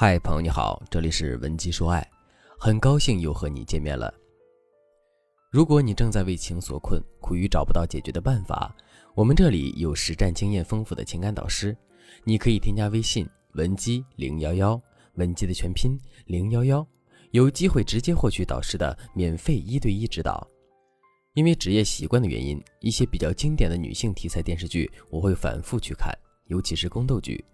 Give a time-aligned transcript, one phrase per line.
[0.00, 2.08] 嗨，朋友你好，这里是文姬说爱，
[2.56, 4.14] 很高兴又和你见面了。
[5.50, 8.72] 如果你正在为情所困，苦于找不到解决的办法，
[9.16, 11.76] 我们这里有实战经验丰富的情感导师，
[12.22, 14.80] 你可以添加微信文姬零幺幺，
[15.14, 16.86] 文姬的全拼零幺幺，
[17.32, 20.46] 有机会直接获取导师的免费一对一指导。
[21.34, 27.44] 因为职业习惯的原因，一些比较经典的女性题材电视剧我会反复去看，尤其是宫斗剧。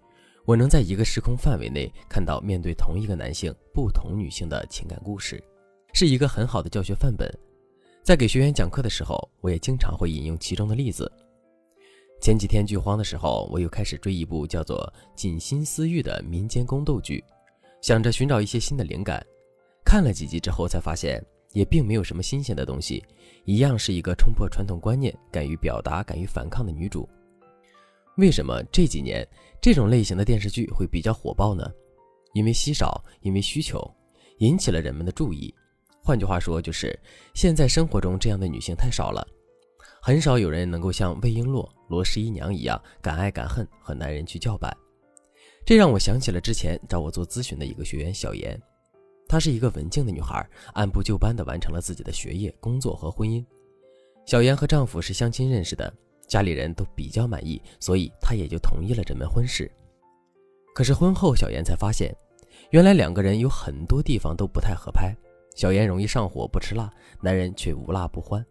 [0.45, 5.43] 我能在一个时空范围内看到面对同一个男性不同女性的情感故事，
[5.91, 7.27] 是一个很好的教学范本。
[8.03, 11.11] 在给学员讲课的时候，我也经常会引用其中的例子。
[12.21, 14.77] 前几天剧荒的时候，我又开始追一部叫做
[15.19, 17.23] 《锦心似玉》的民间宫斗剧，
[17.81, 19.25] 想着寻找一些新的灵感。
[19.83, 21.19] 看了几集之后，才发现
[21.53, 23.03] 也并没有什么新鲜的东西，
[23.45, 27.09] 一样是一个冲破传统观念、敢于表达、敢于反抗的女主。
[28.17, 29.27] 为什么这几年
[29.61, 31.69] 这种类型的电视剧会比较火爆呢？
[32.33, 33.81] 因为稀少，因为需求，
[34.37, 35.53] 引起了人们的注意。
[36.01, 36.97] 换句话说，就是
[37.33, 39.25] 现在生活中这样的女性太少了，
[40.01, 44.75] 很少有人能够像魏璎珞、罗十一娘一样敢爱敢恨和男人去叫板。
[45.65, 48.61] 这让我想起了之前找我做咨询的一个学员小妍，
[49.27, 53.43] 她是一个文静的女孩，按部就班地完成了自己的学业、工作和婚姻。
[54.25, 55.91] 小妍和丈夫是相亲认识的。
[56.27, 59.71] 家里人都比较满意，所以他也就同意了这门婚事。
[60.73, 62.15] 可是婚后，小妍才发现，
[62.71, 65.15] 原来两个人有很多地方都不太合拍。
[65.55, 66.91] 小妍容易上火，不吃辣，
[67.21, 68.45] 男人却无辣不欢。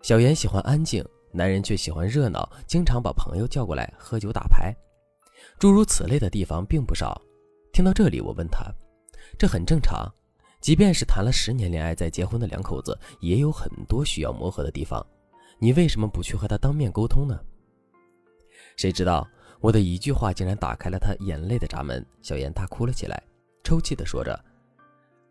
[0.00, 4.74] 小妍喜欢安静，男人却喜欢热闹，经常把朋友叫过来喝酒打牌。
[5.58, 7.20] 诸如此类的地方并不少。
[7.72, 8.64] 听到这里，我问他
[9.38, 10.10] ：“这很正常，
[10.62, 15.06] 即便是谈了十年恋爱再结婚的两口子，也有很多需要磨合的地方。”
[15.62, 17.38] 你为什么不去和他当面沟通呢？
[18.76, 19.28] 谁知道
[19.60, 22.04] 我的一句话竟然打开了他眼泪的闸门。
[22.22, 23.22] 小妍大哭了起来，
[23.62, 24.42] 抽泣的说着：“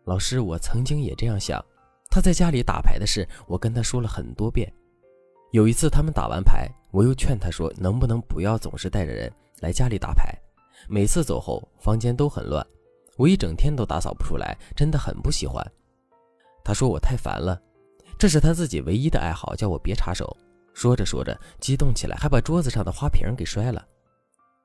[0.06, 1.60] 老师，我曾经也这样想。
[2.08, 4.72] 他在家里打牌的事，我跟他说了很多遍。
[5.50, 10.32] 有一次他们打完牌，我又劝他说，能不能不要总是带着人来家里打牌？
[10.88, 12.64] 每次走后，房间都很乱，
[13.16, 15.64] 我一整天都打扫不出来，真的很不喜欢。
[16.62, 17.60] 他说我太烦了。”
[18.20, 20.36] 这是他自己唯一的爱好，叫我别插手。
[20.74, 23.82] 说着说着，激动起来，还把桌子上的花瓶给摔了。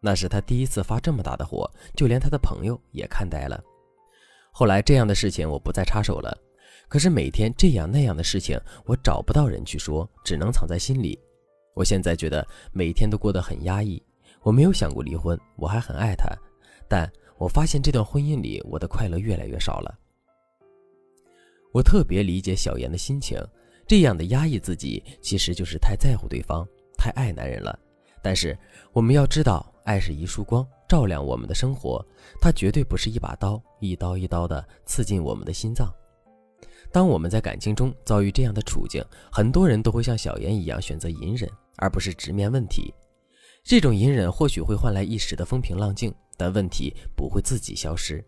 [0.01, 3.63] 那是他第一次发这么大的火，就连他的朋友也看呆了。
[4.51, 6.38] 后来这样的事情我不再插手了，
[6.89, 11.17] 可是每天这样那样的事情，我找不到人去说，只能藏在心里。
[11.75, 14.03] 我现在觉得每天都过得很压抑。
[14.41, 16.27] 我没有想过离婚，我还很爱他，
[16.89, 19.97] 但我发现这段婚姻里，我的快乐越来越少了。
[21.75, 23.38] 我特别理解小妍的心情，
[23.86, 26.66] 这样的压抑自己，其实就是太在乎对方，
[26.97, 27.78] 太爱男人了。
[28.24, 28.58] 但是
[28.94, 32.02] 我们要知道，爱是一束光，照亮我们的生活，
[32.40, 35.94] 它绝对不是一把刀，一刀一刀的刺进我们的心脏。
[36.94, 42.94] 当我们在感情中遭遇这样的处境，很多人都会像小妍一样选择隐忍，而不是直面问题。
[43.66, 48.24] 这种隐忍或许会换来一时的风平浪静，但问题不会自己消失。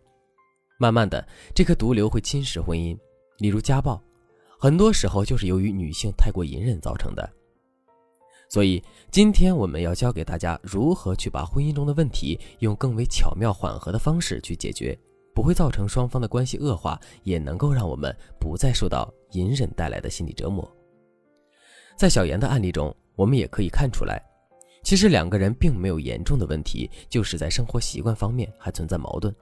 [0.78, 2.94] 慢慢的，这颗毒瘤会侵蚀婚姻。
[3.38, 4.02] 例如家暴，
[4.58, 7.28] 很多时候就是由于女性太过隐忍造成的。
[8.48, 14.98] 所以今天我们要教给大家如何去把婚姻中的问题用更为巧妙缓和的方式去解决，
[15.34, 20.66] 不会造成双方的关系恶化，也能够让我们不再受到隐忍带来的心理折磨。
[21.96, 24.22] 在小妍的案例中，我们也可以看出来，
[24.82, 29.34] 其实两个人并没有严重的问题，就是在生活习惯方面还存在矛盾，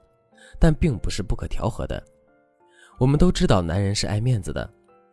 [0.59, 2.03] 但并不是不可调和的。
[2.97, 4.67] 我们都知道，男人是爱面子的。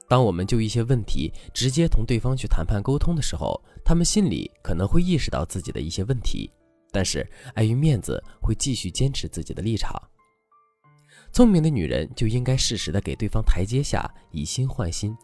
[0.08, 6.50] 当我们就一些问题直接同对方去谈判沟通的时候，他们心里可能会意识到自己的一些问题，
[6.92, 10.00] 但是碍于面子，会继续坚持自己的立场。
[11.32, 15.14] 聪明的女人就应该适时的给对方台阶下，以心换心。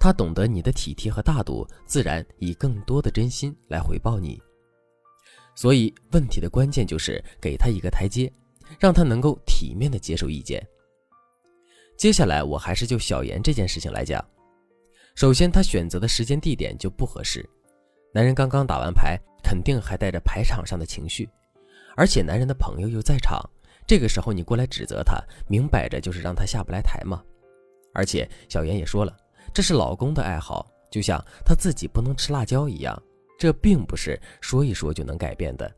[0.00, 4.40] 她懂得你的体贴和大度，自然以更多的真心来回报你。
[5.54, 8.32] 所以，问题的关键就是给他一个台阶，
[8.80, 10.66] 让他能够体面的接受意见。
[11.96, 14.22] 接下来，我还是就小妍这件事情来讲。
[15.14, 17.48] 首先，她选择的时间地点就不合适。
[18.12, 21.28] 男人刚刚打完牌，肯定还带着牌场上的情绪，
[21.96, 23.40] 而且男人的朋友又在场。
[23.86, 27.22] 这个时候你过来指责他，明摆着就是让他下不来台嘛。
[27.92, 29.16] 而且小妍也说了，
[29.52, 33.00] 这是老公的爱好，就像他自己不能吃辣椒一样，
[33.38, 35.70] 这并不是说一说就能改变的。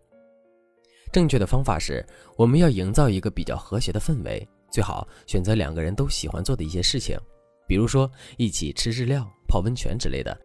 [1.13, 2.05] 正确的方法是，
[2.37, 4.47] 我们要营造一个比较和谐的氛围。
[4.71, 7.19] 最好选择两个人都喜欢做的一些事情，
[7.67, 10.37] 比如说一起吃日料、泡温泉之类的，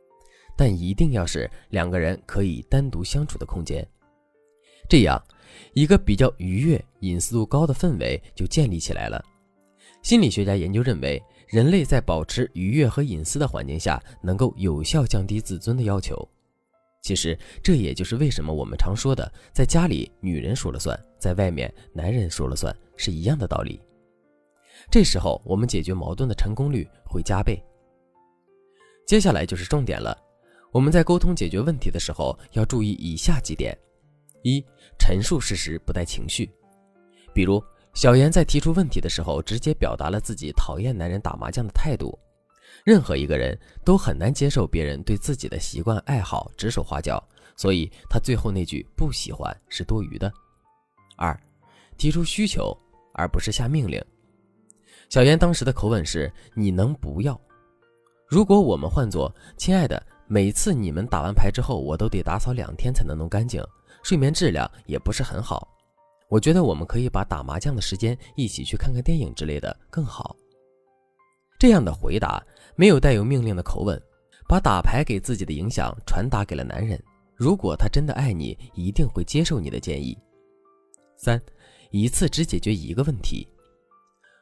[0.58, 3.86] 但一定要是两个人可以单独相处的空间。
[4.90, 5.22] 这样，
[5.74, 9.24] 一个比较愉悦、隐私度高的氛围就建立起来了。
[10.02, 16.28] 心理学家研究认为，人类在保持愉悦和隐私的环境下，能够有效降低自尊的要求。
[17.04, 23.80] 其实，这也就是为什么我们常说的，在家里女人说了算，在外面男人说了算是一样的道理。
[24.90, 27.62] 这时候，我们解决矛盾的成功率会加倍。
[29.06, 30.18] 接下来就是重点了，
[30.72, 33.78] 我们在沟通解决问题的时候，要注意以下几点：
[34.44, 34.64] 一、
[34.98, 36.50] 陈述事实，不带情绪。
[37.34, 37.62] 比如，
[37.94, 42.18] 小严在提出问题的时候，直接表达了自己讨厌男人打麻将的态度。
[42.86, 47.22] 任何一个人都很难接受别人对自己的习惯爱好指手画脚，
[47.56, 50.32] 所以他最后那句不喜欢是多余的。
[51.18, 51.38] 二、
[51.98, 52.76] 提出需求，
[53.14, 54.02] 而不是下命令。
[55.12, 57.38] 小严当时的口吻是：“你能不要？”
[58.30, 63.62] 如果我们换做“亲爱的，每次你们打完牌之后，我都得打扫两天才能弄干净，
[64.04, 65.68] 睡眠质量也不是很好。
[66.30, 70.34] 我觉得我们可以把打麻将的时间一起去看看电影之类的更好。”
[71.60, 72.42] 这样的回答
[72.78, 74.02] 没有带有命令的口吻，
[74.48, 76.98] 把打牌给自己的影响传达给了男人。
[77.36, 80.18] 如果他真的爱你，一定会接受你的建议。
[81.18, 81.38] 三，
[81.90, 83.46] 一次只解决一个问题。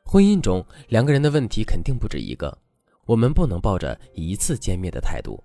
[0.05, 2.57] 婚姻中两个人的问题肯定不止一个。
[3.05, 5.43] 我们不能抱着一次歼灭的态度。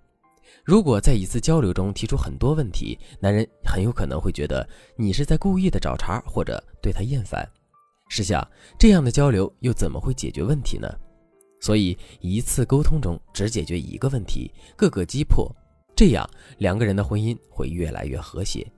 [0.65, 4.67] 如果在一次交流中提出很多问题，男人很有可能会觉得
[4.97, 7.47] 你是在故意的找茬，或者对他厌烦。
[8.09, 8.47] 试想，
[8.79, 10.89] 这样的交流又怎么会解决问题呢？
[11.61, 15.51] 所以，一次沟通中只解决一个问题，各个击破，
[15.97, 16.29] 这样
[16.59, 18.71] 两个人的婚姻会越来越和谐。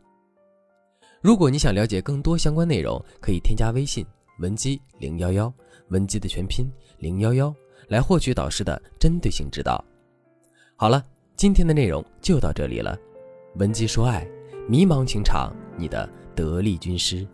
[1.21, 4.07] 如果你想了解更多相关内容，可以添加微信
[4.39, 5.53] 文姬零幺幺，
[5.89, 7.55] 文姬的全拼零幺幺。
[7.89, 9.85] 来获取导师的针对性指导。
[10.75, 11.05] 好了，
[11.37, 12.99] 今天的内容就到这里了。
[13.57, 14.27] 文姬说爱，
[14.69, 17.25] 迷茫情场，你的得力军师。